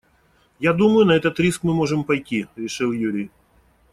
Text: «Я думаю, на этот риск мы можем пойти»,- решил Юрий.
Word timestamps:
«Я 0.59 0.73
думаю, 0.73 1.05
на 1.05 1.11
этот 1.11 1.39
риск 1.39 1.61
мы 1.61 1.75
можем 1.75 2.03
пойти»,- 2.03 2.47
решил 2.55 2.91
Юрий. 2.91 3.29